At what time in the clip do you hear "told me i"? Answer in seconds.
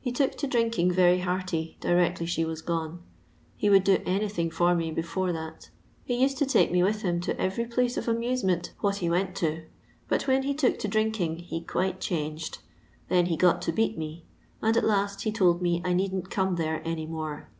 15.30-15.92